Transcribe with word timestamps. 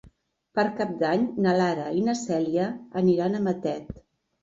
Per 0.59 0.63
Cap 0.79 0.95
d'Any 1.03 1.27
na 1.47 1.55
Lara 1.61 1.85
i 2.01 2.03
na 2.09 2.17
Cèlia 2.25 2.69
aniran 3.07 3.37
a 3.43 3.47
Matet. 3.53 3.99